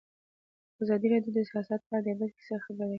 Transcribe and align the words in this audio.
ازادي 0.83 1.07
راډیو 1.13 1.33
د 1.35 1.37
سیاست 1.49 1.81
په 1.87 1.91
اړه 1.95 2.03
د 2.03 2.07
عبرت 2.13 2.31
کیسې 2.37 2.57
خبر 2.65 2.85
کړي. 2.87 2.89